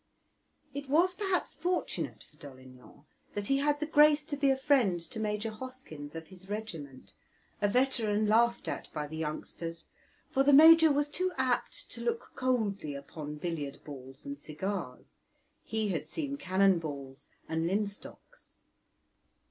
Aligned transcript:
It 0.73 0.89
was 0.89 1.13
perhaps 1.13 1.55
fortunate 1.59 2.23
for 2.23 2.35
Dolignan 2.37 3.05
that 3.35 3.45
he 3.45 3.57
had 3.59 3.79
the 3.79 3.85
grace 3.85 4.23
to 4.25 4.35
be 4.35 4.49
a 4.49 4.57
friend 4.57 4.99
to 4.99 5.19
Major 5.19 5.51
Hoskyns 5.51 6.15
of 6.15 6.29
his 6.29 6.49
regiment, 6.49 7.13
a 7.61 7.67
veteran 7.67 8.25
laughed 8.25 8.67
at 8.67 8.91
by 8.93 9.05
the 9.05 9.15
youngsters, 9.17 9.89
for 10.31 10.41
the 10.41 10.53
major 10.53 10.91
was 10.91 11.07
too 11.07 11.31
apt 11.37 11.91
to 11.91 12.01
look 12.01 12.31
coldly 12.33 12.95
upon 12.95 13.35
billiard 13.35 13.83
balls 13.83 14.25
and 14.25 14.39
cigars; 14.41 15.19
he 15.63 15.89
had 15.89 16.07
seen 16.07 16.35
cannon 16.35 16.79
balls 16.79 17.29
and 17.47 17.67
linstocks. 17.69 18.63